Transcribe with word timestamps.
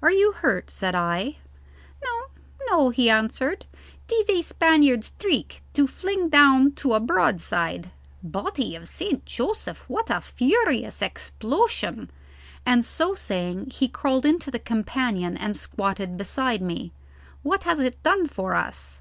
"Are 0.00 0.12
you 0.12 0.30
hurt?" 0.30 0.70
said 0.70 0.94
I. 0.94 1.38
"No, 2.04 2.26
no," 2.70 2.90
he 2.90 3.10
answered. 3.10 3.66
"'Tis 4.06 4.30
a 4.30 4.40
Spaniard's 4.42 5.10
trick 5.18 5.64
to 5.72 5.88
fling 5.88 6.28
down 6.28 6.70
to 6.74 6.94
a 6.94 7.00
broadside. 7.00 7.90
Body 8.22 8.76
of 8.76 8.86
St. 8.88 9.26
Joseph, 9.26 9.90
what 9.90 10.08
a 10.10 10.20
furious 10.20 11.02
explosion!" 11.02 12.08
and 12.64 12.84
so 12.84 13.14
saying 13.16 13.70
he 13.70 13.88
crawled 13.88 14.24
into 14.24 14.48
the 14.52 14.60
companion 14.60 15.36
and 15.36 15.56
squatted 15.56 16.16
beside 16.16 16.62
me. 16.62 16.92
"What 17.42 17.64
has 17.64 17.80
it 17.80 18.00
done 18.04 18.28
for 18.28 18.54
us?" 18.54 19.00